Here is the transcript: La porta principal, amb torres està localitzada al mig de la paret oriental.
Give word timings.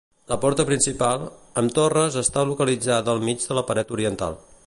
La 0.31 0.35
porta 0.43 0.63
principal, 0.69 1.25
amb 1.63 1.75
torres 1.75 2.17
està 2.23 2.47
localitzada 2.53 3.15
al 3.15 3.23
mig 3.31 3.47
de 3.51 3.59
la 3.61 3.67
paret 3.71 3.97
oriental. 3.99 4.43